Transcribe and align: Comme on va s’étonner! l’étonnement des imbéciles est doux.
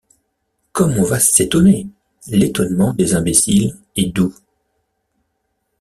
Comme 0.71 0.97
on 0.97 1.03
va 1.03 1.19
s’étonner! 1.19 1.87
l’étonnement 2.27 2.91
des 2.95 3.13
imbéciles 3.13 3.77
est 3.95 4.07
doux. 4.07 4.33